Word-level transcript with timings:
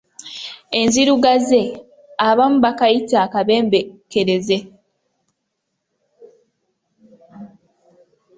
Enzirugaze, 0.79 1.61
abamu 2.29 2.57
bakayita 2.65 3.17
akabembeekereze. 3.25 4.57